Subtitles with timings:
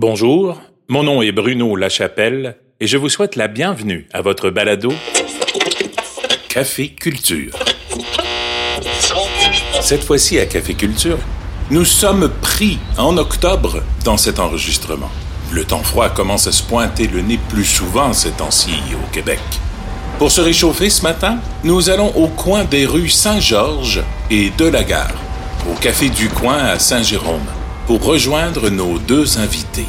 [0.00, 4.92] Bonjour, mon nom est Bruno Lachapelle et je vous souhaite la bienvenue à votre balado
[6.48, 7.52] Café Culture.
[9.80, 11.18] Cette fois-ci à Café Culture,
[11.72, 15.10] nous sommes pris en octobre dans cet enregistrement.
[15.50, 19.40] Le temps froid commence à se pointer le nez plus souvent ces temps-ci au Québec.
[20.20, 24.84] Pour se réchauffer ce matin, nous allons au coin des rues Saint-Georges et de la
[24.84, 25.20] Gare,
[25.68, 27.48] au Café du Coin à Saint-Jérôme
[27.88, 29.86] pour rejoindre nos deux invités.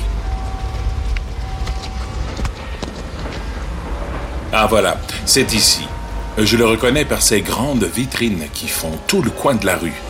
[4.54, 5.86] Ah voilà, c'est ici.
[6.38, 10.02] Je le reconnais par ces grandes vitrines qui font tout le coin de la rue.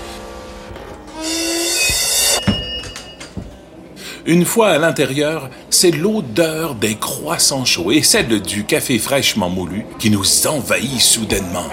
[4.27, 9.83] Une fois à l'intérieur, c'est l'odeur des croissants chauds et celle du café fraîchement moulu
[9.97, 11.65] qui nous envahit soudainement.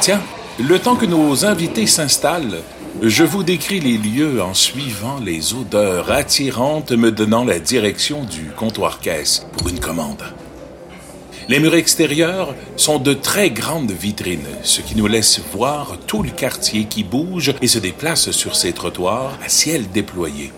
[0.00, 0.22] Tiens,
[0.60, 2.60] le temps que nos invités s'installent,
[3.02, 8.50] je vous décris les lieux en suivant les odeurs attirantes me donnant la direction du
[8.56, 10.22] comptoir caisse pour une commande.
[11.48, 16.30] Les murs extérieurs sont de très grandes vitrines, ce qui nous laisse voir tout le
[16.30, 20.52] quartier qui bouge et se déplace sur ces trottoirs à ciel déployé.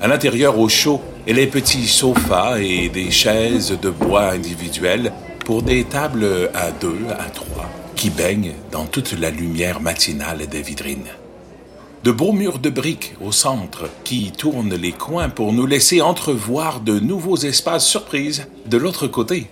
[0.00, 5.12] À l'intérieur, au chaud, et les petits sofas et des chaises de bois individuelles
[5.44, 10.62] pour des tables à deux, à trois qui baignent dans toute la lumière matinale des
[10.62, 11.08] vitrines.
[12.04, 16.78] De beaux murs de briques au centre qui tournent les coins pour nous laisser entrevoir
[16.78, 19.48] de nouveaux espaces surprises de l'autre côté.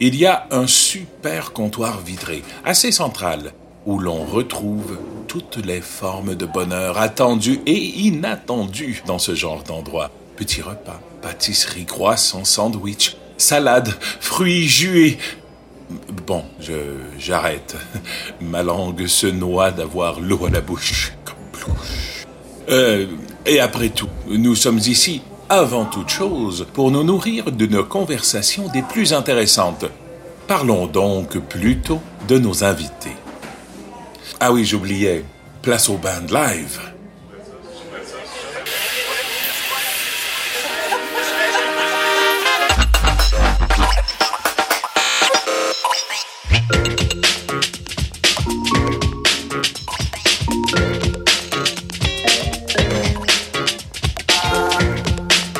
[0.00, 3.52] Il y a un super comptoir vitré, assez central,
[3.84, 10.10] où l'on retrouve toutes les formes de bonheur attendues et inattendues dans ce genre d'endroit.
[10.36, 15.18] Petits repas, pâtisseries, croissants, sandwich, salades, fruits, jus
[16.26, 16.74] Bon, je,
[17.18, 17.76] j'arrête.
[18.40, 21.12] Ma langue se noie d'avoir l'eau à la bouche.
[22.68, 23.06] Euh,
[23.46, 28.68] et après tout, nous sommes ici, avant toute chose, pour nous nourrir de nos conversations
[28.68, 29.86] des plus intéressantes.
[30.46, 33.16] Parlons donc plutôt de nos invités.
[34.40, 35.24] Ah oui, j'oubliais.
[35.62, 36.97] Place au band live.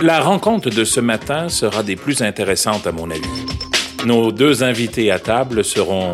[0.00, 3.47] La rencontre de ce matin sera des plus intéressantes à mon avis.
[4.06, 6.12] Nos deux invités à table seront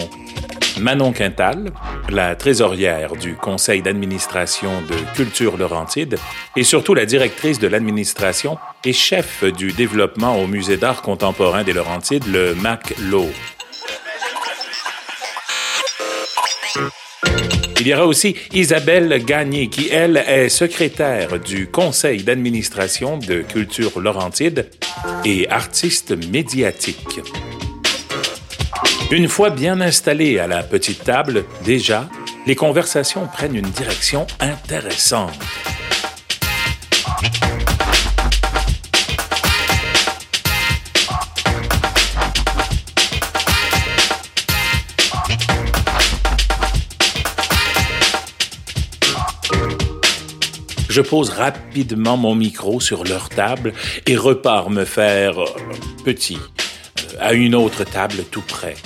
[0.81, 1.71] Manon Quintal,
[2.09, 6.17] la trésorière du conseil d'administration de Culture Laurentide
[6.56, 8.56] et surtout la directrice de l'administration
[8.87, 13.28] et chef du développement au Musée d'art contemporain des Laurentides, le MAC Law.
[17.84, 24.00] Il y aura aussi Isabelle Gagné, qui, elle, est secrétaire du conseil d'administration de Culture
[24.00, 24.71] Laurentide
[25.27, 27.21] et artiste médiatique.
[29.11, 32.09] Une fois bien installée à la petite table, déjà,
[32.47, 35.39] les conversations prennent une direction intéressante.
[50.94, 53.72] Je pose rapidement mon micro sur leur table
[54.06, 55.47] et repars me faire euh,
[56.05, 58.77] petit euh, à une autre table tout près.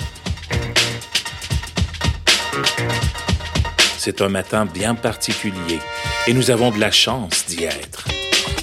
[3.99, 5.77] C'est un matin bien particulier
[6.25, 8.05] et nous avons de la chance d'y être.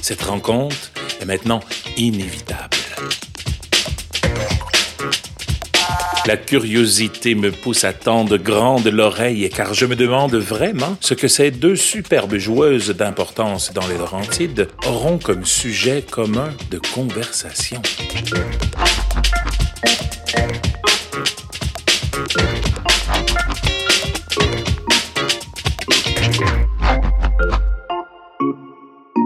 [0.02, 0.90] Cette rencontre
[1.20, 1.60] est maintenant
[1.96, 2.75] inévitable.
[6.26, 11.28] La curiosité me pousse à tendre grande l'oreille car je me demande vraiment ce que
[11.28, 17.80] ces deux superbes joueuses d'importance dans les Laurentides auront comme sujet commun de conversation.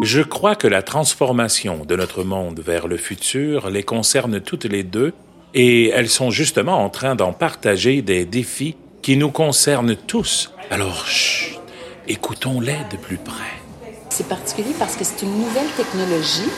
[0.02, 4.82] Je crois que la transformation de notre monde vers le futur les concerne toutes les
[4.82, 5.14] deux
[5.54, 10.52] et elles sont justement en train d'en partager des défis qui nous concernent tous.
[10.70, 11.06] Alors,
[12.08, 13.60] écoutons-les de plus près.
[14.10, 16.50] C'est particulier parce que c'est une nouvelle technologie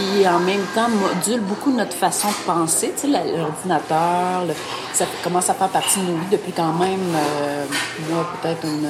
[0.00, 2.92] qui, en même temps, module beaucoup notre façon de penser.
[2.94, 4.44] Tu sais, l'ordinateur,
[4.92, 7.64] ça commence à faire partie de nos vies depuis quand même, euh,
[8.10, 8.88] moi, peut-être une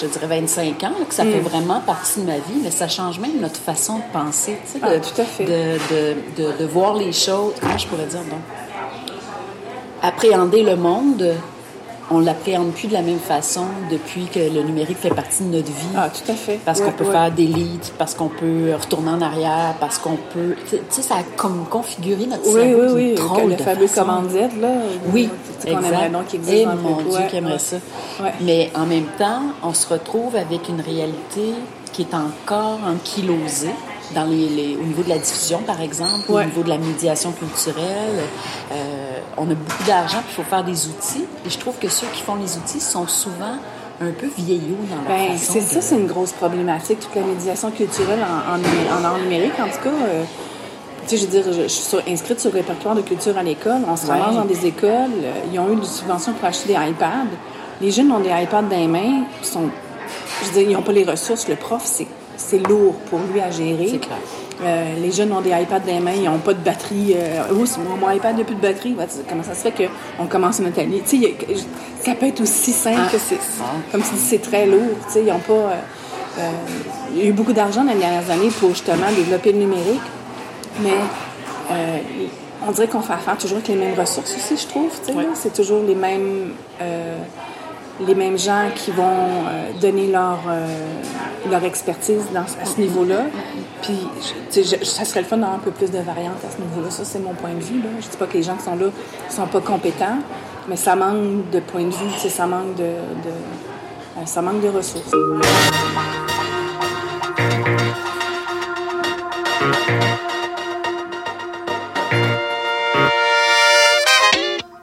[0.00, 1.42] je dirais 25 ans, que ça fait mm.
[1.42, 4.78] vraiment partie de ma vie, mais ça change même notre façon de penser, tu sais,
[4.82, 5.44] ah, tout à fait.
[5.44, 8.40] De, de, de, voir les choses, comment je pourrais dire, donc,
[10.02, 11.34] appréhender le monde
[12.10, 15.68] on l'appréhende plus de la même façon depuis que le numérique fait partie de notre
[15.70, 15.86] vie.
[15.96, 16.58] Ah, tout à fait.
[16.64, 20.56] Parce qu'on peut faire des leads, parce qu'on peut retourner en arrière, parce qu'on peut...
[20.68, 23.14] Tu sais, ça a comme configuré notre Oui, cerveau oui, oui.
[23.14, 24.00] drôle le de fameux façon.
[24.06, 24.68] commande Z, là.
[25.12, 25.28] Oui,
[25.64, 26.28] qu'on exact.
[26.28, 26.96] qu'il existe Eh mon.
[27.02, 27.58] Dieu, Ouais, qui aimerait ouais.
[27.58, 27.76] ça.
[28.20, 28.32] Ouais.
[28.40, 31.54] Mais en même temps, on se retrouve avec une réalité
[31.92, 33.70] qui est encore ankylosée
[34.14, 36.42] dans les, les- au niveau de la diffusion, par exemple, Ouais.
[36.42, 38.20] au niveau de la médiation culturelle.
[38.72, 41.24] Euh, on a beaucoup d'argent, puis il faut faire des outils.
[41.46, 43.56] Et je trouve que ceux qui font les outils sont souvent
[44.02, 47.14] un peu vieillots dans leur Ben, façon c'est de- ça, c'est une grosse problématique, toute
[47.14, 49.52] la médiation culturelle en, en, en art numérique.
[49.60, 50.22] En tout cas, euh,
[51.06, 53.36] tu sais, je veux dire, je, je suis sur- inscrite sur le répertoire de culture
[53.36, 53.80] à l'école.
[53.88, 54.12] On se Ouais.
[54.18, 54.90] ramasse dans des écoles.
[55.22, 57.26] euh, Ils ont eu des subventions pour acheter des iPads.
[57.80, 59.24] Les jeunes ont des iPads dans les mains.
[59.42, 59.68] Ils sont,
[60.42, 61.46] je veux dire, ils n'ont pas les ressources.
[61.48, 62.06] Le prof, c'est,
[62.40, 63.88] c'est lourd pour lui à gérer.
[63.90, 64.18] C'est clair.
[64.62, 67.14] Euh, les jeunes ont des iPads dans les mains, ils n'ont pas de batterie.
[67.16, 68.94] Euh, oh, mon, mon iPad n'a plus de batterie.
[69.28, 69.88] Comment ça se fait
[70.18, 71.02] qu'on commence notre année?
[71.06, 71.34] Tu sais,
[72.04, 73.10] ça peut être aussi simple Ah.
[73.12, 73.38] que c'est.
[73.60, 73.64] Ah.
[73.90, 74.90] Comme tu dis, c'est très lourd.
[75.06, 75.52] Tu sais, ils ont pas.
[75.52, 75.74] euh,
[76.38, 76.50] euh,
[77.14, 80.00] il y a eu beaucoup d'argent dans les dernières années pour justement développer le numérique,
[80.82, 80.92] mais
[82.66, 84.90] on dirait qu'on fait affaire toujours avec les mêmes ressources aussi, je trouve.
[85.06, 85.18] tu sais.
[85.34, 86.52] C'est toujours les mêmes.
[88.06, 90.66] Les mêmes gens qui vont euh, donner leur, euh,
[91.50, 93.24] leur expertise dans, à ce niveau-là.
[93.82, 93.98] Puis,
[94.54, 96.90] je- ça serait le fun d'avoir un peu plus de variantes à ce niveau-là.
[96.90, 97.80] Ça, c'est mon point de vue.
[98.00, 98.86] Je dis pas que les gens qui sont là
[99.28, 100.18] sont pas compétents,
[100.68, 102.88] mais ça manque de point de vue, ça manque de, de-
[104.18, 105.10] euh, ça manque de ressources.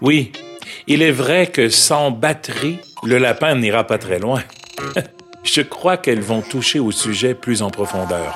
[0.02, 0.32] Oui,
[0.86, 4.44] il est vrai que sans batterie, le lapin n'ira pas très loin.
[5.44, 8.36] Je crois qu'elles vont toucher au sujet plus en profondeur.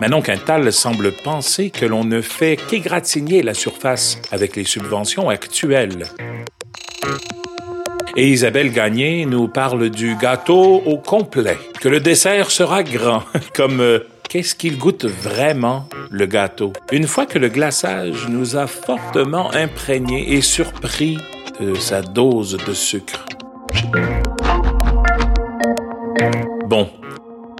[0.00, 6.06] Manon Quintal semble penser que l'on ne fait qu'égratigner la surface avec les subventions actuelles.
[8.16, 13.22] Et Isabelle Gagné nous parle du gâteau au complet, que le dessert sera grand,
[13.54, 16.72] comme euh, qu'est-ce qu'il goûte vraiment, le gâteau?
[16.92, 21.18] Une fois que le glaçage nous a fortement imprégnés et surpris
[21.60, 23.24] de sa dose de sucre.
[26.66, 26.88] Bon,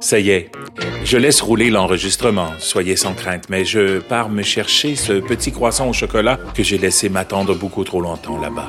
[0.00, 0.50] ça y est,
[1.04, 5.88] je laisse rouler l'enregistrement, soyez sans crainte, mais je pars me chercher ce petit croissant
[5.88, 8.68] au chocolat que j'ai laissé m'attendre beaucoup trop longtemps là-bas.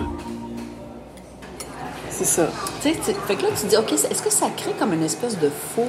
[2.10, 2.48] C'est ça.
[2.82, 4.94] Tu sais, tu- fait que là, tu te dis, OK, est-ce que ça crée comme
[4.94, 5.88] une espèce de faux,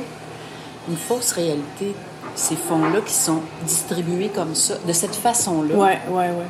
[0.89, 1.95] une fausse réalité,
[2.35, 6.47] ces fonds-là qui sont distribués comme ça, de cette façon-là, Ouais, ouais, ouais.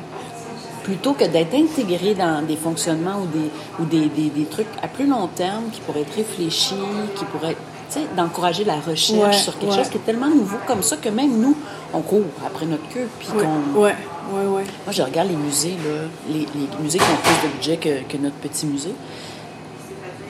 [0.83, 3.49] Plutôt que d'être intégrés dans des fonctionnements ou des,
[3.79, 6.75] ou des, des, des trucs à plus long terme qui pourraient être réfléchis,
[7.15, 7.55] qui pourraient,
[7.89, 9.77] tu sais, d'encourager la recherche Ouais, sur quelque ouais.
[9.77, 11.55] chose qui est tellement nouveau comme ça que même nous,
[11.93, 13.79] on court après notre queue, puis Ouais, qu'on...
[13.81, 13.95] ouais,
[14.33, 14.63] ouais, ouais.
[14.85, 18.11] Moi, je regarde les musées, là, les, les musées qui ont plus de budget que,
[18.11, 18.93] que notre petit musée.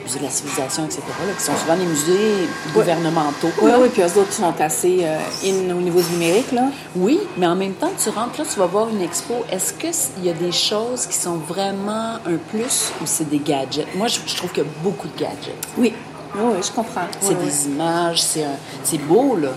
[0.04, 3.48] Musée de la civilisation, etc., là, qui sont souvent des musées gouvernementaux.
[3.62, 6.64] Oui, oui, puis eux autres sont assez euh, in au niveau du numérique, là.
[6.94, 9.34] Oui, mais en même temps, tu rentres là, tu vas voir une expo.
[9.50, 13.86] Est-ce qu'il y a des choses qui sont vraiment un plus ou c'est des gadgets?
[13.96, 15.56] Moi, je, je trouve qu'il y a beaucoup de gadgets.
[15.78, 15.94] Oui,
[16.34, 17.06] oui, oui, je comprends.
[17.20, 17.72] C'est Oui, des oui.
[17.74, 19.48] images, c'est beau, là.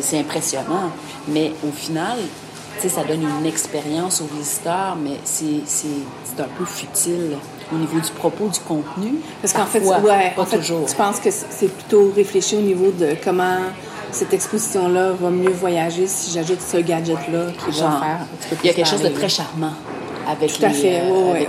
[0.00, 0.90] C'est- impressionnant.
[1.28, 2.16] Mais au final,
[2.88, 7.36] ça donne une expérience aux visiteurs, mais c'est un peu futile
[7.72, 9.14] au niveau du propos, du contenu?
[9.40, 10.86] Parce qu'en fait, Parfois, ouais, pas en fait, toujours.
[10.86, 13.58] tu penses que c'est plutôt réfléchi au niveau de comment
[14.10, 18.18] cette exposition-là va mieux voyager si j'ajoute ce gadget-là qui Genre, va faire
[18.62, 19.72] il y a quelque chose de très charmant
[20.26, 21.48] avec, Tout à les, fait, euh, oui, oui, avec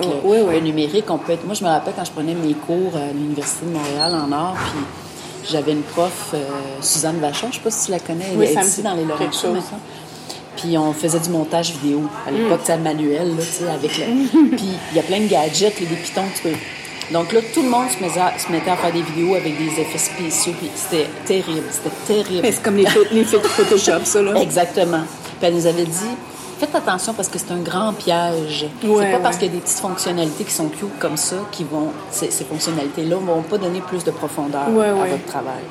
[0.50, 1.05] oui, le, numérique.
[1.10, 1.45] On peut être...
[1.45, 4.55] Moi, je me rappelle quand je prenais mes cours à l'Université de Montréal en art,
[4.55, 6.43] puis j'avais une prof, euh,
[6.81, 9.05] Suzanne Vachon, je sais pas si tu la connais, elle Oui, est ici dans les
[9.05, 9.79] Laurentides maintenant.
[10.57, 13.97] Puis on faisait du montage vidéo à l'époque, tu sais, manuel, là, tu sais, avec
[13.97, 14.05] le...
[14.55, 16.55] Puis il y a plein de gadgets, là, des pitons, tu peux...
[17.12, 19.55] Donc là, tout le monde se mettait, à, se mettait à faire des vidéos avec
[19.57, 22.47] des effets spéciaux, puis c'était terrible, c'était terrible.
[22.51, 24.33] C'est comme les, les photos Photoshop, ça, là.
[24.41, 25.03] Exactement.
[25.39, 26.15] Puis elle nous avait dit
[26.59, 28.65] faites attention parce que c'est un grand piège.
[28.83, 31.35] Ouais, c'est pas parce qu'il y a des petites fonctionnalités qui sont cute comme ça
[31.51, 35.63] qui vont ces, ces fonctionnalités-là vont pas donner plus de profondeur Ouais, à votre travail.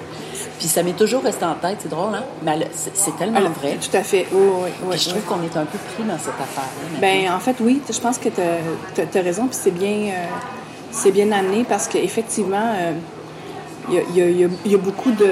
[0.59, 2.23] Puis ça m'est toujours resté en tête, c'est drôle, hein?
[2.43, 3.77] Mais c'est, tellement Alors, vrai.
[3.81, 4.97] Tout à fait, oui, oui, oui.
[4.99, 6.99] Je trouve qu'on est un peu pris dans cette affaire-là.
[7.01, 10.13] Ben, en fait, oui, je pense que tu as, raison, puis c'est bien,
[11.05, 12.73] euh, bien amené parce qu'effectivement,
[13.89, 15.29] il y, a, il y a- il y a- il y a beaucoup de.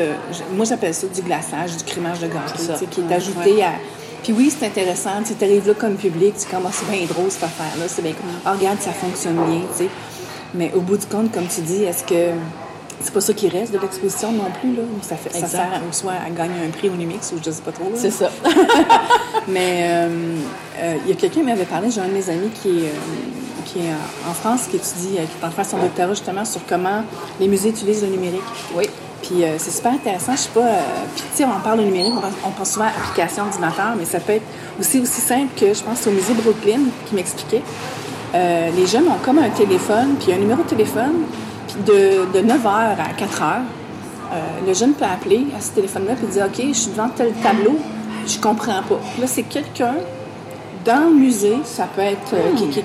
[0.54, 3.72] Moi, j'appelle ça du glaçage, du crémage de gâteau, qui est Ouais, ajouté à.
[4.22, 5.10] Puis oui, c'est intéressant.
[5.24, 7.84] Tu arrives là comme public, tu commences, c'est bien drôle cette affaire-là.
[7.88, 8.12] C'est bien.
[8.44, 9.88] Ah, regarde, ça fonctionne bien, tu sais.
[10.54, 12.32] Mais au bout du compte, comme tu dis, est-ce que.
[13.02, 14.82] C'est pas ça qui reste de l'exposition non plus, là.
[15.02, 17.62] Ça, fait, ça sert à- soit à gagner un prix au Numix ou je sais
[17.62, 17.90] pas trop.
[17.94, 18.30] c'est ça.
[19.48, 20.08] Mais euh,
[20.80, 22.88] euh, il y a quelqu'un qui m'avait parlé, j'ai un de mes amis qui est,
[22.88, 23.90] euh, qui est
[24.28, 27.02] en France, qui étudie, qui est en train de son doctorat justement sur comment
[27.40, 28.40] les musées utilisent le numérique.
[28.76, 28.84] Oui.
[29.22, 30.32] Puis c'est super intéressant.
[30.32, 30.68] Je sais pas.
[31.14, 32.12] puis tu sais, on parle de numérique,
[32.44, 34.44] on pense, souvent application ordinateur, mais ça peut être
[34.80, 37.62] aussi aussi simple que je pense au musée Brooklyn qui m'expliquait.
[38.34, 41.22] les jeunes ont comme un téléphone, puis un numéro de téléphone,
[41.86, 43.62] de, de 9h à 4h,
[44.66, 47.78] le jeune peut appeler à ce téléphone-là et dire OK, je suis devant tel tableau,
[48.26, 49.00] je comprends pas.
[49.12, 49.94] Puis là, c'est quelqu'un
[50.84, 52.82] dans le musée, ça peut être euh, qui, qui,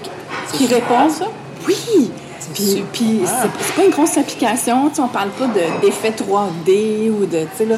[0.54, 1.10] qui répond.
[1.10, 1.26] Ça?
[1.68, 2.12] Oui!
[2.54, 5.48] Puis, puis c'est pas une grosse application, tu on parle pas
[5.82, 7.76] d'effet 3D ou de, là,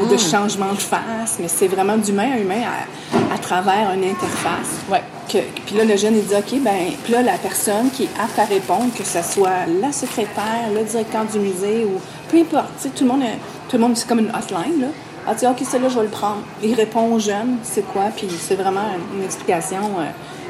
[0.00, 0.30] ou de mm-hmm.
[0.30, 4.80] changement de face, mais c'est vraiment d'humain à humain à, à, travers une interface.
[4.90, 5.02] Ouais.
[5.28, 8.20] Que, puis là, le jeune, il dit, OK, ben puis là, la personne qui est
[8.22, 12.88] apte à répondre, que ce soit la secrétaire, le directeur du musée ou peu importe,
[12.94, 13.22] tout le monde,
[13.68, 14.88] tout le monde, c'est comme une hotline, là.
[15.30, 16.40] Ah, tu OK, celle-là, je vais le prendre.
[16.62, 19.82] Il répond aux jeunes, c'est quoi, puis c'est vraiment une explication.
[19.98, 20.04] Euh,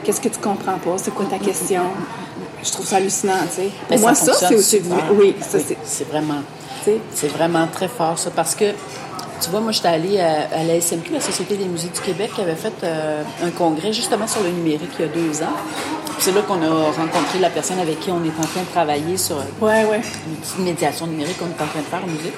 [0.04, 0.98] qu'est-ce que tu comprends pas?
[0.98, 1.82] C'est quoi ta question?
[2.62, 3.70] Je trouve ça hallucinant, tu sais.
[3.88, 4.82] Pour moi, ça, c'est aussi...
[5.12, 5.76] Oui, ça, c'est...
[5.84, 6.42] C'est vraiment...
[7.14, 8.72] C'est vraiment très fort, ça, parce que...
[9.40, 12.40] Tu vois, moi, j'étais allée à, la SMQ, la Société des musées du Québec, qui
[12.40, 15.56] avait fait euh, un congrès justement sur le numérique il y a deux ans.
[16.18, 19.16] C'est là qu'on a rencontré la personne avec qui on est en train de travailler
[19.16, 20.00] sur ouais, ouais.
[20.26, 22.32] une petite médiation numérique qu'on est en train de faire au musée.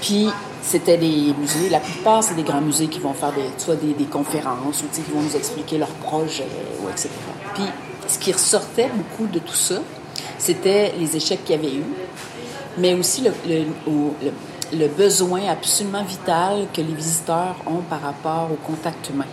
[0.00, 0.28] Puis
[0.64, 4.04] c'était des musées, la plupart, c'est des grands musées qui vont faire des, soit des,
[4.04, 6.48] conférences ou qui vont nous expliquer leurs projets,
[6.82, 7.10] ou etc.
[7.54, 7.64] Puis,
[8.06, 9.76] ce qui ressortait beaucoup de tout ça,
[10.38, 11.84] c'était les échecs qu'il y avait eu,
[12.78, 19.26] mais aussi le, besoin absolument vital que les visiteurs ont par rapport au contact humain.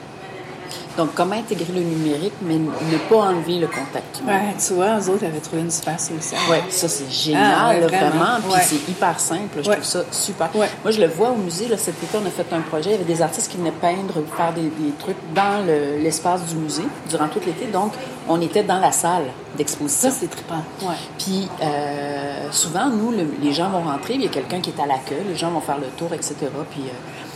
[0.97, 4.33] Donc, comment intégrer le numérique, mais ne pas enlever le contact humain?
[4.33, 6.37] Ouais, tu vois, eux autres avaient trouvé une super solution.
[6.49, 8.37] Oui, ça, c'est génial, ah, vraiment.
[8.41, 9.59] Puis c'est hyper simple.
[9.63, 10.49] Je trouve ça super.
[10.53, 11.67] Moi, je le vois au musée.
[11.67, 12.89] Là, cet été, on a fait un projet.
[12.89, 16.83] Il y avait des artistes qui venaient peindre, faire des, trucs dans l'espace du musée
[17.09, 17.65] durant tout l'été.
[17.67, 17.93] Donc,
[18.27, 19.25] on était dans la salle
[19.57, 20.09] d'exposition.
[20.09, 20.63] Ça, c'est trippant.
[20.81, 20.95] Ouais.
[21.17, 24.85] Puis, euh, souvent, nous, les gens vont rentrer, il y a quelqu'un qui est à
[24.85, 26.35] l'accueil, les gens vont faire le tour, etc.
[26.69, 27.30] Puis, euh,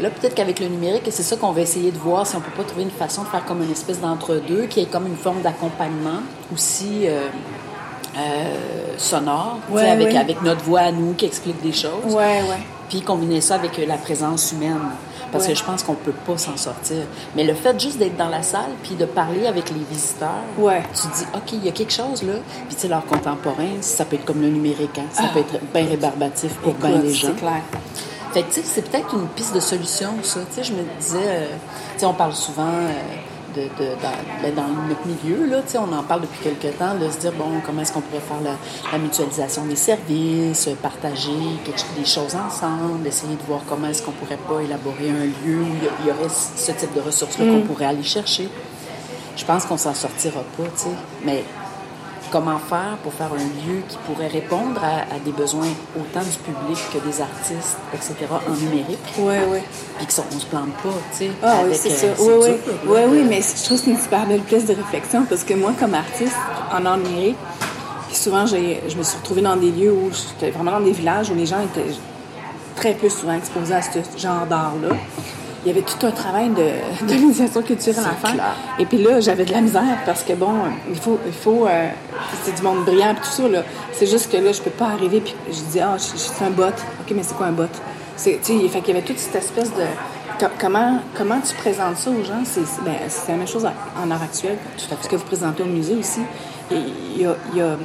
[0.00, 2.52] Là, peut-être qu'avec le numérique, c'est ça qu'on va essayer de voir si on peut
[2.56, 5.40] pas trouver une façon de faire comme une espèce d'entre-deux, qui est comme une forme
[5.42, 6.20] d'accompagnement
[6.52, 7.28] aussi euh,
[8.16, 8.54] euh,
[8.96, 12.04] sonore, avec, avec notre voix à nous qui explique des choses.
[12.06, 12.62] Ouais, ouais.
[12.88, 14.78] Puis combiner ça avec la présence humaine.
[15.30, 17.04] Parce que je pense qu'on peut pas s'en sortir.
[17.36, 20.82] Mais le fait juste d'être dans la salle puis de parler avec les visiteurs, ouais.
[20.94, 22.34] tu dis, OK, il y a quelque chose là.
[22.66, 25.06] Puis tu sais, l'art contemporain, ça peut être comme le numérique, hein?
[25.12, 25.30] ça ah.
[25.34, 27.28] peut être bien rébarbatif pour bien les gens.
[27.28, 27.62] C'est clair.
[28.32, 30.40] Fait que, c'est peut-être une piste de solution, ça.
[30.40, 31.46] Tu sais, je me disais, euh,
[31.94, 32.92] tu sais, on parle souvent euh,
[33.56, 36.76] de, de dans, ben, dans, notre milieu, là, tu sais, on en parle depuis quelques
[36.78, 38.40] temps, de se dire, bon, comment est-ce qu'on pourrait faire
[38.92, 41.30] la, mutualisation des services, partager
[41.64, 45.62] quelque, des choses ensemble, essayer de voir comment est-ce qu'on pourrait pas élaborer un lieu
[45.62, 47.66] où il y aurait ce type de ressources-là qu'on mm.
[47.66, 48.48] pourrait aller chercher.
[49.36, 50.88] Je pense qu'on s'en sortira pas, tu sais.
[51.24, 51.44] Mais
[52.30, 56.78] comment faire pour faire un lieu qui pourrait répondre à, des besoins autant du public
[56.92, 58.98] que des artistes, etc., en numérique?
[59.18, 59.58] Oui, oui.
[59.98, 61.30] Puis qu'on ne se plante pas, tu sais.
[61.42, 62.22] Ah oui, c'est euh, ça.
[62.22, 62.74] Oui, oui.
[62.86, 65.54] oui, oui, mais je trouve que c'est une super belle pièce de réflexion parce que
[65.54, 66.36] moi, comme artiste
[66.72, 67.36] en art numérique,
[68.12, 68.56] souvent, je
[68.96, 71.60] me suis retrouvée dans des lieux où j'étais vraiment dans des villages où les gens
[71.60, 71.94] étaient
[72.76, 74.94] très peu souvent exposés à ce genre d'art-là
[75.68, 78.56] il y avait tout un travail de, de médiation culturelle à faire.
[78.78, 80.52] Et puis là, j'avais de la misère parce que, bon,
[80.88, 81.88] il faut, il faut euh,
[82.44, 83.62] c'est du monde brillant et tout ça, là.
[83.92, 86.50] C'est juste que là, je peux pas arriver puis je dis, ah, je, suis un
[86.50, 86.68] bot.
[86.68, 87.64] OK, mais c'est quoi un bot?
[88.16, 89.84] C'est, tu sais, fait qu'il y avait toute cette espèce de...
[90.58, 92.42] Comment, comment tu présentes ça aux gens?
[92.44, 95.04] C'est, ben, c'est la même chose en art actuel, tout à fait.
[95.04, 96.20] ce que vous présentez au musée aussi.
[96.70, 97.76] Il y a, il y a,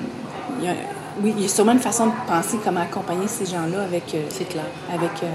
[1.22, 4.24] oui, il y a sûrement une façon de penser comment accompagner ces gens-là avec, euh,
[4.30, 4.66] c'est clair.
[4.92, 5.28] avec euh,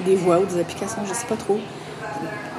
[0.00, 1.58] des voix ou des applications, je sais pas trop.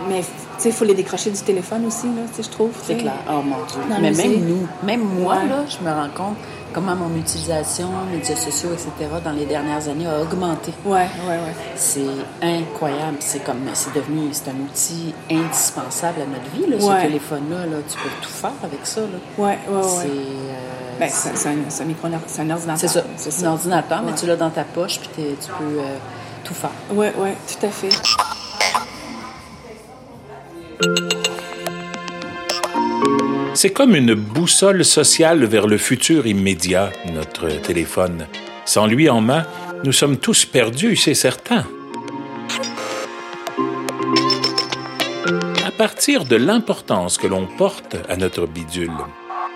[0.09, 0.21] Mais
[0.65, 2.71] il faut les décrocher du téléphone aussi, là, je trouve.
[2.83, 3.13] C'est clair.
[3.29, 3.79] Oh mon Dieu.
[4.01, 6.37] Mais même nous, même moi, là, je me rends compte
[6.73, 8.91] comment mon utilisation, médias sociaux, etc.,
[9.23, 10.71] dans les dernières années a augmenté.
[10.85, 11.55] Ouais, ouais, ouais.
[11.75, 12.01] C'est
[12.41, 13.17] incroyable.
[13.19, 17.65] C'est comme, c'est devenu, c'est un outil indispensable à notre vie, là, ce téléphone-là.
[17.65, 19.01] Là, tu peux tout faire avec ça.
[19.01, 19.07] Là.
[19.37, 19.83] Ouais, ouais, ouais.
[19.83, 20.07] C'est.
[20.07, 22.77] Euh, ben, c'est un, un, un, ordinateur.
[22.77, 23.03] C'est ça.
[23.17, 25.79] C'est un ordinateur, mais tu l'as dans ta poche, puis tu peux.
[25.79, 25.97] Euh,
[26.51, 26.71] tout faire.
[26.91, 27.89] Oui, oui, tout à fait.
[33.53, 38.27] C'est comme une boussole sociale vers le futur immédiat, notre téléphone.
[38.65, 39.45] Sans lui en main,
[39.83, 41.65] nous sommes tous perdus, c'est certain.
[45.65, 48.91] À partir de l'importance que l'on porte à notre bidule,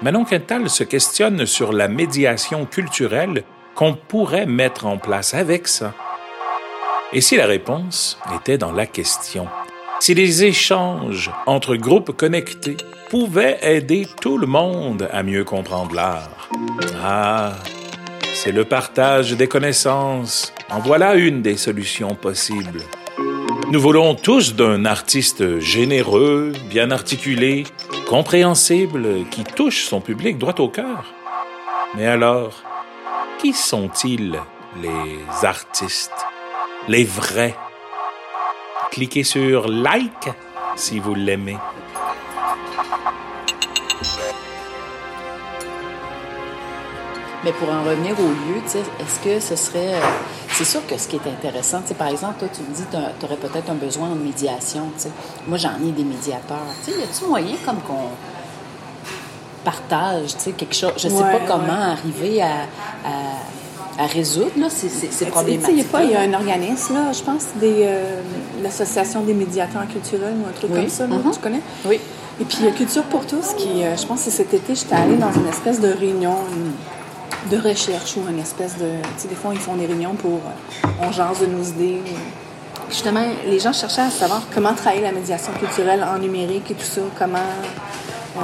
[0.01, 3.43] Manon Quintal se questionne sur la médiation culturelle
[3.75, 5.93] qu'on pourrait mettre en place avec ça.
[7.15, 9.47] Et si la réponse était dans la question?
[10.01, 12.75] Si les échanges entre groupes connectés
[13.09, 16.49] pouvaient aider tout le monde à mieux comprendre l'art.
[17.01, 17.53] Ah,
[18.33, 20.53] c'est le partage des connaissances.
[20.69, 22.81] En voilà une des solutions possibles.
[23.71, 27.63] Nous voulons tous d'un artiste généreux, bien articulé,
[28.09, 31.13] compréhensible, qui touche son public droit au cœur.
[31.95, 32.61] Mais alors,
[33.39, 34.37] qui sont-ils
[34.81, 36.24] les artistes,
[36.87, 37.55] les vrais
[38.91, 40.29] Cliquez sur like
[40.75, 41.57] si vous l'aimez.
[47.43, 49.95] Mais pour en revenir au lieu, est-ce que ce serait.
[49.95, 49.99] Euh,
[50.49, 53.25] c'est sûr que ce qui est intéressant, par exemple, toi, tu me dis que tu
[53.25, 54.89] aurais peut-être un besoin en médiation.
[55.47, 56.57] Moi, j'en ai des médiateurs.
[56.87, 58.09] Y a-t-il moyen comme qu'on
[59.63, 60.93] partage quelque chose?
[60.97, 62.63] Je sais pas comment arriver à,
[63.03, 63.43] à,
[64.03, 65.85] résoudre là, ces, ces, problématiques.
[66.03, 68.21] Il y a un organisme, là, je pense, des, euh,
[68.61, 71.33] l'association des médiateurs culturels ou un truc comme ça, mm-hmm.
[71.33, 71.61] tu connais?
[71.85, 71.99] Oui.
[72.41, 74.75] Et puis, il y a Culture pour tous qui, euh, je pense que cet été,
[74.75, 76.35] j'étais allée dans une espèce de réunion
[77.49, 78.89] de recherche ou une espèce de.
[79.15, 80.41] Tu sais, des fois, ils font des réunions pour.
[80.41, 82.01] Euh, on jase de nos idées.
[82.89, 86.83] Justement, les gens cherchaient à savoir comment travailler la médiation culturelle en numérique et tout
[86.83, 87.39] ça, comment.
[88.37, 88.41] Euh,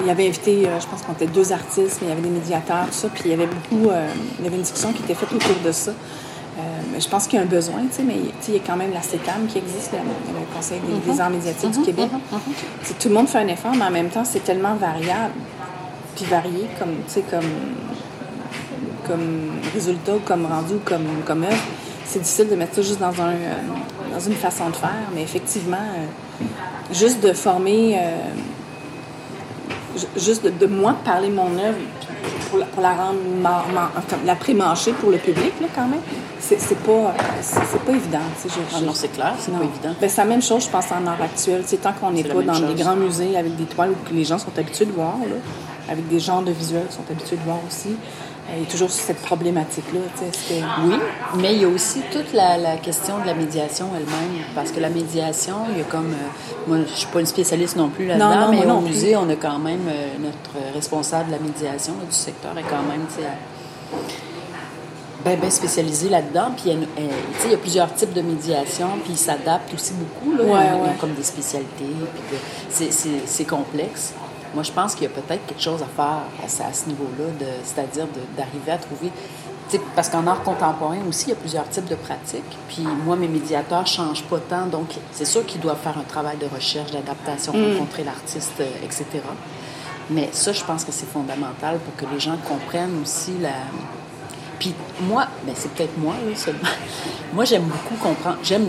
[0.00, 2.22] il y avait invité, euh, je pense qu'on était deux artistes, mais il y avait
[2.22, 3.90] des médiateurs, tout ça, puis il y avait beaucoup.
[4.38, 5.92] il y avait une discussion qui était faite autour de ça.
[6.98, 8.16] je pense qu'il y a un besoin, tu sais, mais
[8.48, 9.98] il y a quand même la CECAM qui existe, le,
[10.54, 11.20] Conseil des, mm-hmm.
[11.20, 11.84] arts médiatiques du mm-hmm.
[11.84, 12.10] Québec.
[12.12, 12.92] Mm-hmm.
[12.98, 15.34] Tout le monde fait un effort, mais en même temps, c'est tellement variable,
[16.16, 17.44] puis varié, comme, tu sais, comme
[19.10, 21.62] comme résultat, comme rendu, comme, comme œuvre.
[22.04, 23.54] C'est difficile de mettre ça juste dans, un, euh,
[24.12, 26.44] dans une façon de faire, mais effectivement, euh,
[26.92, 28.16] juste de former, euh,
[30.16, 31.78] juste de, moi parler mon œuvre
[32.48, 33.18] pour la, pour la rendre
[34.24, 36.00] la pré-mâcher pour le public, là, quand même,
[36.40, 38.18] c'est pas, c'est pas évident.
[38.74, 39.94] Ah non, c'est clair, c'est pas évident.
[40.00, 41.62] Ben, c'est la même chose, je pense, en art actuel.
[41.66, 44.38] C'est tant qu'on n'est pas dans des grands musées avec des toiles que les gens
[44.38, 45.36] sont habitués de voir, là,
[45.88, 47.96] avec des genres de visuels qui sont habitués de voir aussi.
[48.56, 50.00] Il y a toujours cette problématique-là.
[50.84, 50.94] Oui,
[51.36, 54.44] mais il y a aussi toute la, question de la médiation elle-même.
[54.54, 56.12] Parce que la médiation, il y a comme.
[56.12, 59.28] Euh, moi, je ne suis pas une spécialiste non plus là-dedans, mais au musée, on
[59.28, 59.86] a quand même.
[59.88, 63.06] Euh, notre responsable de la médiation du secteur est quand même.
[65.24, 66.50] Bien, ben spécialisé là-dedans.
[66.56, 70.36] Puis, il y a plusieurs types de médiation, puis ils s'adaptent aussi beaucoup.
[70.36, 71.94] Là, ouais, comme des spécialités,
[72.68, 72.88] puis
[73.26, 74.14] c'est complexe.
[74.54, 77.24] Moi, je pense qu'il y a peut-être quelque chose à faire à, ce niveau-là,
[77.62, 79.12] c'est-à-dire d'arriver à trouver.
[79.94, 82.58] Parce qu'en art contemporain aussi, il y a plusieurs types de pratiques.
[82.68, 84.66] Puis moi, mes médiateurs ne changent pas tant.
[84.66, 87.74] Donc, c'est sûr qu'ils doivent faire un travail de recherche, d'adaptation, mm.
[87.74, 89.04] rencontrer l'artiste, euh, etc.
[90.10, 93.52] Mais ça, je pense que c'est fondamental pour que les gens comprennent aussi la,
[94.60, 96.60] puis moi, ben c'est peut-être moi, là, seulement.
[97.32, 98.38] Moi, j'aime beaucoup comprendre.
[98.42, 98.66] J'aime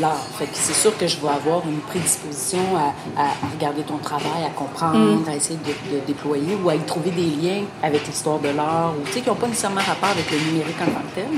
[0.00, 0.26] l'art.
[0.38, 5.20] Fait c'est sûr que je vais avoir une prédisposition à, regarder ton travail, à comprendre,
[5.20, 5.28] mm.
[5.28, 9.04] à essayer de, déployer ou à y trouver des liens avec l'histoire de l'art, ou
[9.06, 11.28] tu sais, qui n'ont pas nécessairement rapport avec le numérique en tant que tel.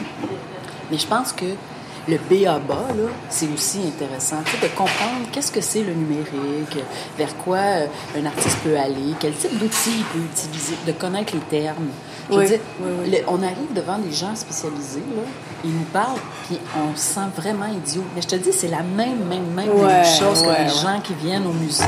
[0.92, 1.46] Mais je pense que
[2.08, 2.94] le B.A.B.A.,
[3.28, 6.78] c'est aussi intéressant, tu sais, de comprendre qu'est-ce que c'est le numérique,
[7.18, 7.86] vers quoi euh,
[8.16, 11.88] un artiste peut aller, quel type d'outils il peut utiliser, de connaître les termes.
[12.30, 15.22] Je veux dire, on arrive devant des gens spécialisés, là,
[15.64, 18.04] ils nous parlent, puis on se sent vraiment idiot.
[18.14, 19.68] Mais je te dis, c'est la même, même, même,
[20.04, 21.84] chose que les gens qui viennent au musée,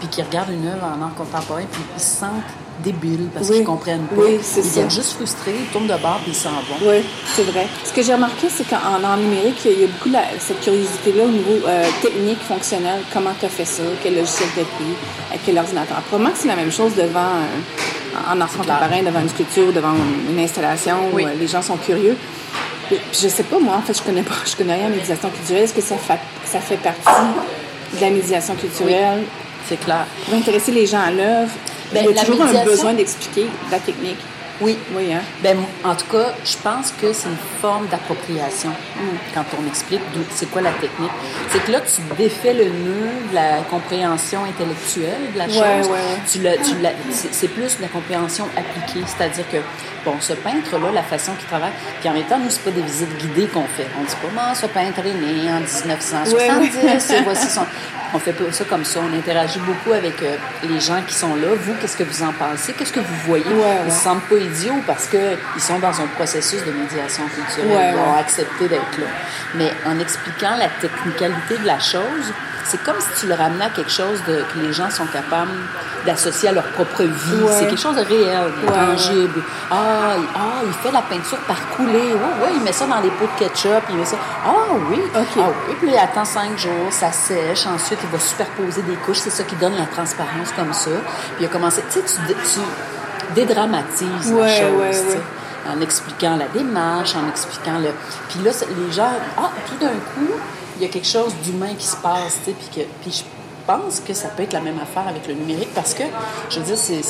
[0.00, 2.42] puis qui regardent une œuvre en art contemporain, puis ils se sentent
[2.82, 4.22] débiles parce qu'ils comprennent pas.
[4.28, 6.88] Ils viennent juste frustrés, ils tournent de bord puis ils s'en vont.
[6.88, 7.04] Oui,
[7.34, 7.66] c'est vrai.
[7.84, 11.24] Ce que j'ai remarqué, c'est qu'en art numérique, il y a beaucoup la, cette curiosité-là
[11.24, 13.00] au niveau euh, technique, fonctionnel.
[13.12, 13.82] Comment tu as fait ça?
[14.02, 14.84] Quel logiciel tu as pris?
[15.30, 15.96] Avec quel ordinateur?
[16.02, 17.93] Probablement que c'est la même chose devant, euh,
[18.30, 19.94] en art contemporain, devant une sculpture, devant
[20.30, 22.16] une installation où euh, les gens sont curieux.
[22.88, 25.30] Puis, je sais pas, moi, en fait, je connais pas, je connais rien en médiation
[25.30, 25.64] culturelle.
[25.64, 27.22] Est-ce que ça fait, ça fait partie
[27.94, 29.22] de la médiation culturelle?
[29.68, 30.06] C'est clair.
[30.26, 31.52] Pour intéresser les gens à l'œuvre,
[31.92, 34.18] ben, il y a toujours un besoin d'expliquer la technique.
[34.60, 34.78] Oui.
[34.94, 35.22] Oui, hein?
[35.42, 39.00] Ben, en tout cas, je pense que c'est une forme d'appropriation mm.
[39.34, 40.00] quand on explique
[40.34, 41.10] c'est quoi la technique.
[41.50, 45.90] C'est que là, tu défais le nœud de la compréhension intellectuelle de la chose.
[46.30, 46.40] Tu
[47.10, 49.04] c'est plus de la compréhension appliquée.
[49.06, 49.58] C'est-à-dire que,
[50.04, 52.82] bon, ce peintre-là, la façon qu'il travaille, puis en même temps, nous, c'est pas des
[52.82, 53.86] visites guidées qu'on fait.
[53.98, 57.62] On dit pas, ce peintre est né en 1970, voici son
[58.14, 59.00] on fait pas ça comme ça.
[59.00, 61.48] On interagit beaucoup avec euh, les gens qui sont là.
[61.60, 62.72] Vous, qu'est-ce que vous en pensez?
[62.72, 63.44] Qu'est-ce que vous voyez?
[63.44, 67.94] Ils ne se sentent pas idiots parce qu'ils sont dans un processus de médiation culturelle.
[67.96, 69.06] Ils ont accepté d'être là.
[69.54, 72.32] Mais en expliquant la technicalité de la chose,
[72.66, 75.50] c'est comme si tu le ramenais à quelque chose de, que les gens sont capables
[76.06, 77.42] d'associer à leur propre vie.
[77.42, 77.52] Ouais.
[77.58, 79.42] C'est quelque chose de réel, de Ouais, tangible.
[79.70, 81.92] Ah, il- ah, il fait la peinture par coulée.
[82.14, 83.82] Ouais, ouais, il met ça dans des pots de ketchup.
[83.90, 84.16] Il met ça.
[84.46, 84.50] Ah
[84.90, 84.98] oui.
[85.14, 85.26] OK.
[85.38, 85.74] Ah oui.
[85.78, 87.66] Puis il attend cinq jours, ça sèche.
[87.66, 89.18] Ensuite, il va superposer des couches.
[89.18, 90.90] C'est ça qui donne la transparence comme ça.
[91.36, 91.82] Puis il a commencé.
[91.92, 92.60] Tu sais, tu, tu
[93.34, 95.04] dédramatises la Ouais, chose.
[95.14, 95.20] ouais.
[95.76, 97.88] En expliquant la démarche, en expliquant le.
[98.28, 98.50] Puis là,
[98.86, 99.08] les gens.
[99.38, 100.32] Ah, tout d'un coup,
[100.76, 102.38] il y a quelque chose d'humain qui se passe.
[102.44, 102.86] tu sais, Puis que.
[103.02, 103.22] Puis je
[103.66, 106.02] pense que ça peut être la même affaire avec le numérique parce que,
[106.50, 107.00] je veux dire, c'est.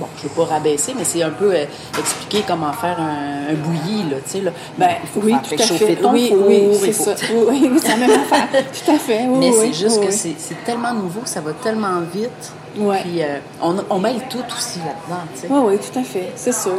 [0.00, 1.64] Bon, je ne veux pas rabaisser, mais c'est un peu euh,
[1.98, 4.50] expliquer comment faire un, un bouilli, là, tu sais, là.
[4.78, 5.96] Ben, il faut oui, faire tout à réchauffer fait.
[6.02, 7.14] ton Oui, four, oui, c'est faut- ça.
[7.48, 8.48] Oui, c'est la même affaire.
[8.84, 9.26] Tout à fait.
[9.28, 12.30] Oui, mais oui, c'est juste oui, que c'est tellement nouveau, ça va tellement vite.
[12.76, 13.00] Ouais.
[13.02, 15.46] Puis euh, on, on mêle tout aussi là-dedans, tu sais.
[15.50, 16.32] Oui, oui, tout à fait.
[16.36, 16.78] C'est sûr.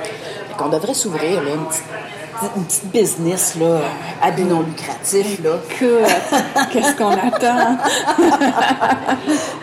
[0.00, 1.82] Fait qu'on devrait s'ouvrir, là, une petite,
[2.56, 3.78] une petite business, là,
[4.22, 5.50] à but non lucratif, là.
[6.72, 7.76] Qu'est-ce qu'on attend?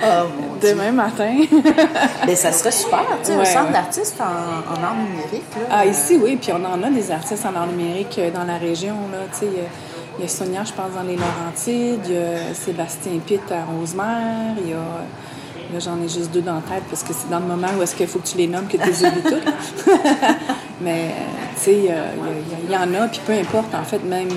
[0.03, 0.69] Oh, mon Dieu.
[0.71, 1.35] demain matin?
[2.27, 3.73] Mais ça serait super, tu sais, un Ouais, centre ouais.
[3.73, 4.23] d'artistes en,
[4.71, 5.67] en art numérique, là.
[5.71, 8.57] Ah, ici, oui, puis on en a des artistes en art numérique euh, dans la
[8.57, 8.95] région.
[9.11, 9.69] Là, tu sais, il y a-
[10.17, 13.65] il y a Sonia, je pense, dans les Laurentides, il y a Sébastien Pitt à
[13.69, 14.77] Rosemère, il y a.
[15.73, 17.81] Là, j'en ai juste deux dans la tête parce que c'est dans le moment où
[17.81, 19.53] est-ce qu'il faut que tu les nommes que tu les oublies toutes.
[20.81, 21.15] Mais,
[21.55, 22.11] tu sais, euh,
[22.63, 24.29] il y, en a, puis peu importe, en fait, même.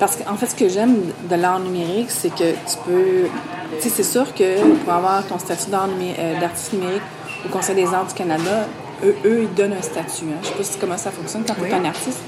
[0.00, 0.96] Parce qu'en fait, ce que j'aime
[1.28, 3.28] de l'art numérique, c'est que tu peux.
[3.76, 7.02] Tu sais, c'est sûr que pour avoir ton statut euh, d'artiste numérique
[7.44, 8.66] au Conseil des arts du Canada,
[9.04, 10.24] eux, eux ils donnent un statut.
[10.30, 10.38] Hein.
[10.42, 12.20] Je sais pas si- comment ça fonctionne quand tu es un artiste.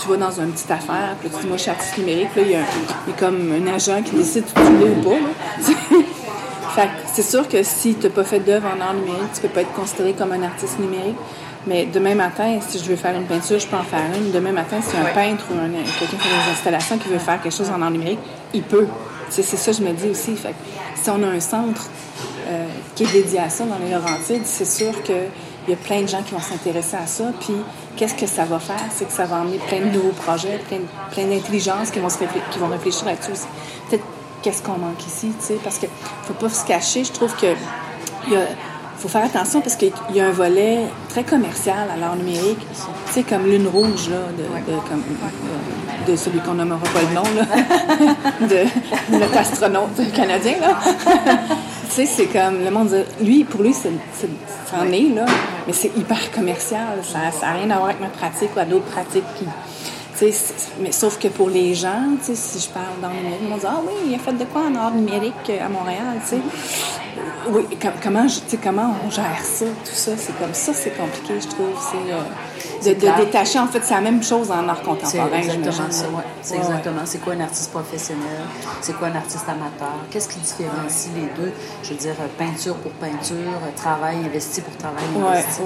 [0.00, 2.42] Tu vas dans une petite affaire, puis tu dis, moi, je suis artiste numérique, là,
[2.42, 2.64] il y a, un-
[3.06, 5.10] il y a comme un agent qui décide si tu l'es ou pas.
[5.10, 5.98] là.
[6.74, 9.48] Fait c'est sûr que si tu n'as pas fait d'œuvre en art numérique, tu peux
[9.48, 11.16] pas être considéré comme un artiste numérique.
[11.66, 14.30] Mais demain matin, si je veux faire une peinture, je peux en faire une.
[14.30, 17.42] Demain matin, si un peintre ou un, quelqu'un qui fait des installations qui veut faire
[17.42, 18.20] quelque chose en art numérique,
[18.54, 18.86] il peut.
[19.28, 20.34] C'est ça que je me dis aussi.
[20.36, 21.88] Fait que si on a un centre
[22.48, 25.14] euh, qui est dédié à ça dans les Laurentides, c'est sûr qu'il
[25.68, 27.24] y a plein de gens qui vont s'intéresser à ça.
[27.40, 27.54] Puis
[27.96, 28.80] qu'est-ce que ça va faire?
[28.90, 30.78] C'est que ça va emmener plein de nouveaux projets, plein,
[31.12, 33.46] plein d'intelligences qui, vont se qui vont réfléchir là-dessus.
[33.88, 34.04] Peut-être
[34.42, 37.04] qu'est-ce qu'on manque ici, tu sais, parce qu'il ne faut pas se cacher.
[37.04, 37.54] Je trouve que
[38.28, 38.36] il
[39.02, 42.58] faut faire attention parce qu'il y a un volet très commercial à l'art numérique,
[43.06, 45.02] tu sais, comme Lune Rouge, là, de, de- comme,
[46.06, 47.46] de, de celui qu'on nommera pas le nom, là,
[48.46, 50.78] de notre astronaute canadien, là.
[51.88, 53.90] tu sais, c'est comme, le monde lui, pour lui, c'est,
[54.70, 55.24] c'en est, là,
[55.66, 58.84] mais c'est hyper commercial, ça n'a rien à voir avec ma pratique ou à d'autres
[58.84, 59.46] pratiques, c'est-
[60.80, 63.70] mais sauf que pour les gens, si je parle dans le numérique, ils vont dire
[63.72, 66.20] Ah oui, il a fait de quoi en art numérique euh, à Montréal,
[67.50, 68.26] Oui, com- comment,
[68.62, 71.68] comment on gère ça, tout ça, c'est comme ça, c'est compliqué, je trouve.
[71.94, 72.20] Euh,
[72.84, 75.92] de, de détacher, en fait, c'est la même chose en art C'est contemporain, exactement j'imagine.
[75.92, 76.14] ça, ouais.
[76.42, 77.00] C'est Ouais, exactement.
[77.04, 78.40] C'est quoi un artiste professionnel?
[78.80, 79.94] C'est quoi un artiste amateur?
[80.10, 81.52] Qu'est-ce qui différencie les deux?
[81.82, 85.60] Je veux dire, euh, peinture pour peinture, euh, travail investi pour travail investi.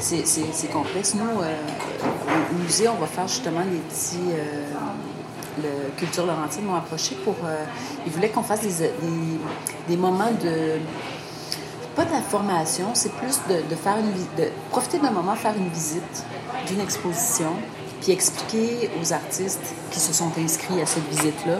[0.00, 1.14] C'est, c'est, c'est complexe.
[1.14, 1.54] Nous, euh,
[2.52, 4.30] au musée, on va faire justement des petits.
[4.32, 4.64] euh,
[5.60, 7.34] le Culture Laurentine m'ont approché pour.
[7.44, 7.64] euh,
[8.06, 8.90] ils voulaient qu'on fasse des, des,
[9.88, 10.78] des moments de.
[11.96, 16.24] Pas d'information, c'est plus de, de faire une de profiter d'un moment, faire une visite
[16.68, 17.52] d'une exposition,
[18.00, 21.58] puis expliquer aux artistes qui se sont inscrits à cette visite-là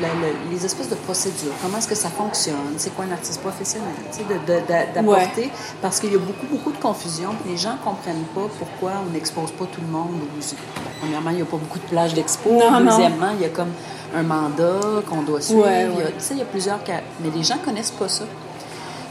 [0.00, 0.08] la-
[0.50, 3.92] les espèces de procédures, comment est-ce que ça fonctionne, c'est quoi un artiste professionnel,
[4.94, 5.50] d'apporter,
[5.82, 8.92] parce qu'il y a beaucoup, beaucoup de confusion, puis les gens ne comprennent pas pourquoi
[9.06, 10.12] on n'expose pas tout le monde
[11.00, 12.48] Premièrement, il n'y a pas beaucoup de plages d'expo.
[12.96, 13.72] Deuxièmement, il y a comme
[14.14, 15.64] un mandat qu'on doit suivre.
[15.66, 16.12] Ouais, Il y a- ouais.
[16.18, 17.00] tu sais, il y a plusieurs cas.
[17.20, 18.24] Mais les gens ne connaissent pas ça.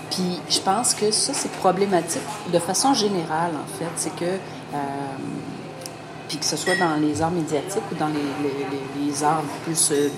[0.09, 3.89] Puis je pense que ça, c'est problématique de façon générale, en fait.
[3.97, 4.25] C'est que,
[6.27, 9.43] puis que ce soit dans les arts médiatiques ou dans les, les- les- les arts
[9.65, 10.09] plus euh,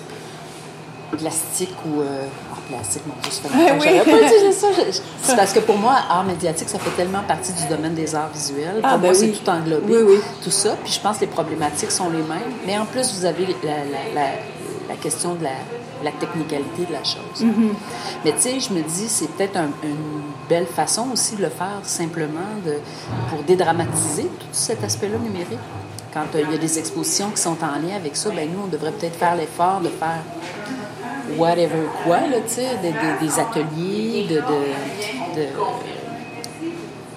[1.18, 2.02] plastiques ou.
[2.02, 3.90] Euh, art plastique, mon Dieu, ça fait longtemps que Oui.
[3.98, 4.68] j'avais pas utilisé ça.
[5.24, 8.30] C'est parce que pour moi, art médiatique, ça fait tellement partie du domaine des arts
[8.34, 8.76] visuels.
[8.82, 9.40] Pour Ah, moi, ben c'est oui.
[9.44, 10.02] tout englobé.
[10.04, 10.18] Oui.
[10.44, 10.76] Tout ça.
[10.84, 12.54] Puis je pense que les problématiques sont les mêmes.
[12.66, 14.32] Mais en plus, vous avez la, la- la-
[14.90, 15.50] la question de la,
[16.04, 17.46] la technicalité de la chose.
[18.24, 21.50] Mais tu sais, je me dis, c'est peut-être un- une belle façon aussi de le
[21.50, 22.76] faire simplement de,
[23.30, 25.60] pour dédramatiser tout cet aspect-là numérique.
[26.14, 28.60] Quand euh, il y a des expositions qui sont en lien avec ça, ben nous,
[28.66, 30.22] on devrait peut-être faire l'effort de faire
[31.38, 35.48] whatever quoi, là, tu sais, des, des- des ateliers, de, de, de-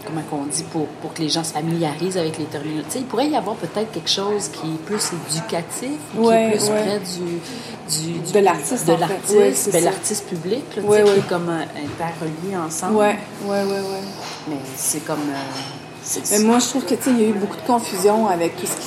[0.06, 2.46] comment qu'on dit, pour, pour que les gens se familiarisent avec les
[2.88, 6.44] sais, il pourrait y avoir peut-être quelque chose qui est plus éducatif, ou qui Ouais,
[6.44, 6.82] est plus ouais.
[6.82, 11.18] près du, du, du- De l'artiste, de l'artiste, Ouais, ben, l'artiste public, là, sais, qui
[11.18, 12.96] est comme euh, interrelié ensemble.
[12.96, 14.02] Ouais, ouais, ouais.
[14.48, 15.18] Mais c'est comme...
[15.28, 18.28] euh, Mais moi, je trouve que, tu sais, il y a eu beaucoup de confusion
[18.28, 18.86] avec tout ce qui...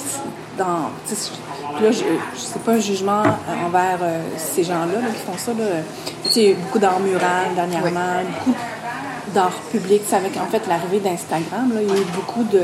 [0.58, 1.16] Dans, sais,
[1.82, 2.04] là, je,
[2.36, 3.24] c'est pas un jugement
[3.66, 5.52] envers euh, ces gens-là qui font ça.
[5.54, 5.66] Là.
[6.26, 8.58] Tu sais, beaucoup d'art mural dernièrement, beaucoup
[9.34, 10.02] d'art public.
[10.06, 12.64] C'est avec, en fait, l'arrivée d'Instagram, il y a eu beaucoup de,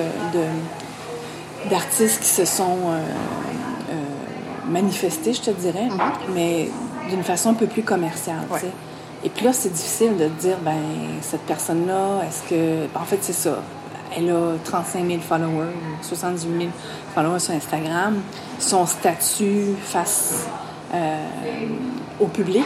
[1.69, 2.99] d'artistes qui se sont euh,
[3.91, 3.93] euh,
[4.67, 6.33] manifestés, je te dirais, mm-hmm.
[6.33, 6.69] mais
[7.09, 8.45] d'une façon un peu plus commerciale.
[9.23, 10.77] Et puis là, c'est difficile de dire, ben
[11.21, 12.85] cette personne-là, est-ce que...
[12.95, 13.59] En fait, c'est ça
[14.15, 16.69] elle a 35 000 followers, 78 000
[17.13, 18.21] followers sur Instagram.
[18.59, 20.47] Son statut face
[20.93, 21.25] euh,
[22.19, 22.65] au public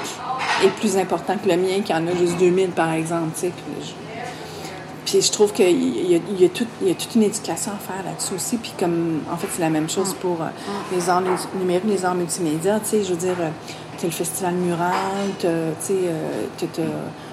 [0.63, 3.31] est plus important que le mien, qui en a juste 2 000, par exemple.
[5.05, 8.57] Puis je, trouve qu'il y, y, a toute une éducation à faire là-dessus aussi.
[8.57, 10.47] Puis comme, en fait, c'est la même chose pour euh,
[10.91, 11.23] les arts
[11.55, 12.79] numériques, les arts multimédia.
[12.79, 13.49] Tu sais, je veux dire, euh,
[13.97, 14.93] tu le festival mural,
[15.39, 15.47] tu
[15.79, 15.93] sais,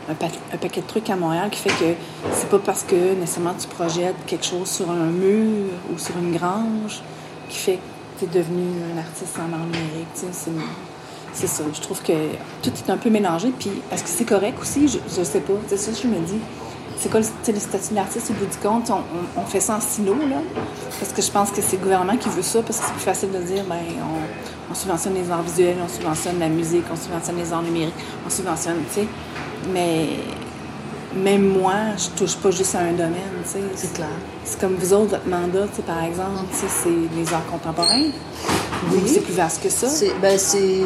[0.09, 1.95] un, paquet de trucs à Montréal qui fait que
[2.33, 6.37] c'est pas parce que nécessairement tu projettes quelque chose sur un mur ou sur une
[6.37, 7.03] grange
[7.49, 7.81] qui fait que
[8.21, 10.09] tu es devenu un artiste en art numérique.
[11.37, 11.65] C'est ça.
[11.73, 12.15] Je trouve que
[12.63, 13.53] tout est un peu mélangé.
[13.59, 14.89] Puis est-ce que c'est correct aussi?
[14.89, 15.53] Je, sais pas.
[15.69, 16.39] C'est ça je me dis.
[16.99, 18.91] C'est quoi le, le statut d'artiste au bout du compte?
[19.37, 20.41] On, fait ça en silo, là.
[20.99, 23.03] Parce que je pense que c'est le gouvernement qui veut ça, parce que c'est plus
[23.03, 26.97] facile de dire, ben, on, on subventionne les arts visuels, on subventionne la musique, on
[26.97, 27.93] subventionne les arts numériques,
[28.27, 29.09] on subventionne, tu sais.
[29.75, 30.09] Mais
[31.17, 33.59] même moi, je touche pas juste à un domaine, tu sais.
[33.75, 34.09] C'est clair.
[34.45, 38.11] C'est comme vous autres, votre mandat, tu sais, par exemple, c'est les arts contemporains.
[38.93, 39.03] Oui.
[39.07, 39.89] C'est plus vaste que ça.
[39.89, 40.83] C'est, ben, c'est...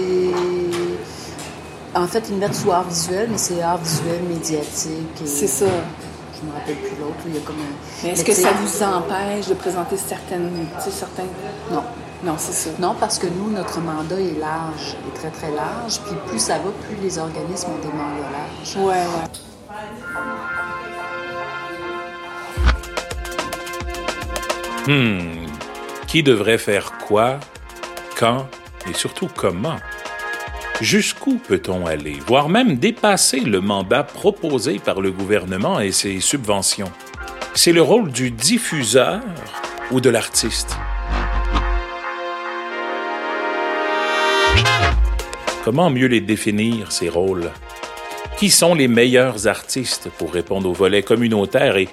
[1.95, 5.23] En fait, ils mettent sous art visuel, mais c'est art visuel médiatique.
[5.25, 5.66] C'est ça.
[5.66, 7.16] Je me rappelle plus l'autre.
[7.27, 7.57] Il y a comme
[8.03, 11.25] Mais est-ce que ça vous empêche de présenter certaines, certains...
[11.71, 11.83] Non.
[12.23, 12.71] Non, c'est ça.
[12.79, 16.01] Non, parce que nous, notre mandat est large, est très, très large.
[16.05, 18.77] Puis plus ça va, plus les organismes ont des mandats larges.
[18.77, 19.50] Ouais, ouais.
[24.90, 25.46] Hmm.
[26.09, 27.38] Qui devrait faire quoi,
[28.18, 28.48] quand
[28.90, 29.76] et surtout comment?
[30.81, 36.90] Jusqu'où peut-on aller, voire même dépasser le mandat proposé par le gouvernement et ses subventions?
[37.55, 39.20] C'est le rôle du diffuseur
[39.92, 40.76] ou de l'artiste?
[45.64, 47.53] Comment mieux les définir, ces rôles?
[48.38, 51.88] Qui sont les meilleurs artistes pour répondre au volet communautaire et,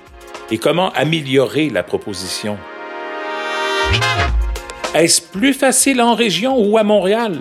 [0.50, 2.58] et comment améliorer la proposition?
[4.98, 7.38] Est-ce plus facile en région ou à Montréal?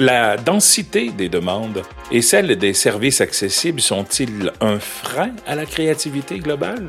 [0.00, 6.40] La densité des demandes et celle des services accessibles sont-ils un frein à la créativité
[6.40, 6.88] globale?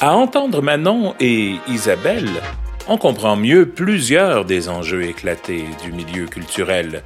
[0.00, 2.30] À entendre Manon et Isabelle,
[2.86, 7.02] on comprend mieux plusieurs des enjeux éclatés du milieu culturel.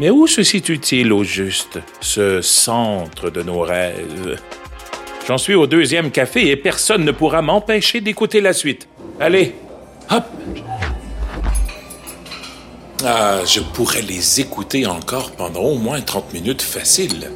[0.00, 4.40] Mais où se situe-t-il au juste, ce centre de nos rêves?
[5.26, 8.86] J'en suis au deuxième café et personne ne pourra m'empêcher d'écouter la suite.
[9.18, 9.54] Allez,
[10.08, 10.24] hop
[13.04, 17.30] Ah, je pourrais les écouter encore pendant au moins 30 minutes facile.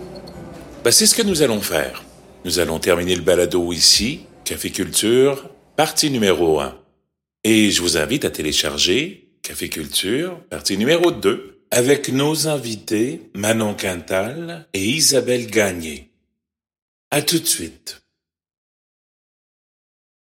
[0.85, 2.05] Ben, c'est ce que nous allons faire.
[2.45, 6.75] Nous allons terminer le balado ici, Café Culture, partie numéro 1.
[7.43, 13.75] Et je vous invite à télécharger Café Culture, partie numéro 2, avec nos invités Manon
[13.75, 16.10] Quintal et Isabelle Gagné.
[17.13, 18.00] À tout de suite.